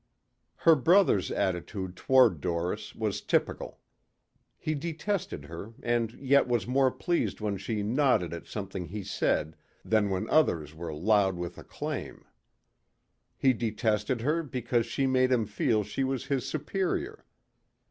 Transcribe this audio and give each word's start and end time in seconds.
Her 0.55 0.73
brother's 0.73 1.29
attitude 1.29 1.95
toward 1.95 2.41
Doris 2.41 2.95
was 2.95 3.21
typical. 3.21 3.77
He 4.57 4.73
detested 4.73 5.45
her 5.45 5.75
and 5.83 6.13
yet 6.13 6.47
was 6.47 6.65
more 6.65 6.89
pleased 6.89 7.39
when 7.39 7.55
she 7.57 7.83
nodded 7.83 8.33
at 8.33 8.47
something 8.47 8.87
he 8.87 9.03
said 9.03 9.55
than 9.85 10.09
when 10.09 10.27
others 10.31 10.73
were 10.73 10.91
loud 10.91 11.35
with 11.37 11.59
acclaim. 11.59 12.25
He 13.37 13.53
detested 13.53 14.21
her 14.21 14.41
because 14.41 14.87
she 14.87 15.05
made 15.05 15.31
him 15.31 15.45
feel 15.45 15.83
she 15.83 16.03
was 16.03 16.25
his 16.25 16.49
superior. 16.49 17.23